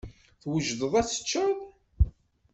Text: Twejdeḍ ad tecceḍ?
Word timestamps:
Twejdeḍ 0.41 0.93
ad 0.99 1.05
tecceḍ? 1.07 1.57